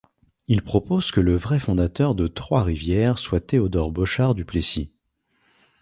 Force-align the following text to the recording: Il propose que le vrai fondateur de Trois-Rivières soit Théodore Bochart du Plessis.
Il 0.47 0.63
propose 0.63 1.11
que 1.11 1.21
le 1.21 1.35
vrai 1.35 1.59
fondateur 1.59 2.15
de 2.15 2.25
Trois-Rivières 2.25 3.19
soit 3.19 3.39
Théodore 3.39 3.91
Bochart 3.91 4.33
du 4.33 4.45
Plessis. 4.45 4.89